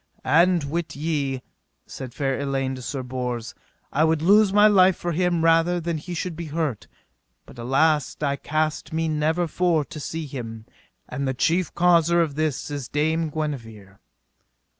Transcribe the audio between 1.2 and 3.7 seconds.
well, said fair Elaine to Sir Bors,